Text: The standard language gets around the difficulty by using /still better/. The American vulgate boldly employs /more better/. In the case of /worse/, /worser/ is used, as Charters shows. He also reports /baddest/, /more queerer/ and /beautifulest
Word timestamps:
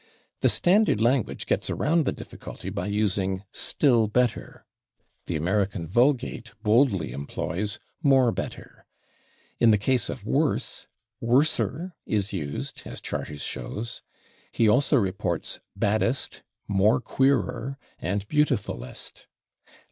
The 0.39 0.49
standard 0.49 0.99
language 0.99 1.45
gets 1.45 1.69
around 1.69 2.05
the 2.05 2.11
difficulty 2.11 2.71
by 2.71 2.87
using 2.87 3.43
/still 3.53 4.11
better/. 4.11 4.65
The 5.27 5.35
American 5.35 5.87
vulgate 5.87 6.53
boldly 6.63 7.11
employs 7.11 7.77
/more 8.03 8.33
better/. 8.33 8.87
In 9.59 9.69
the 9.69 9.77
case 9.77 10.09
of 10.09 10.23
/worse/, 10.23 10.87
/worser/ 11.21 11.93
is 12.07 12.33
used, 12.33 12.81
as 12.83 12.99
Charters 12.99 13.43
shows. 13.43 14.01
He 14.51 14.67
also 14.67 14.97
reports 14.97 15.59
/baddest/, 15.77 16.41
/more 16.67 16.99
queerer/ 17.03 17.77
and 17.99 18.27
/beautifulest 18.27 19.27